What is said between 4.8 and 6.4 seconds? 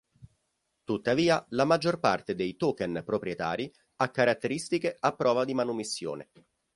a prova di manomissione.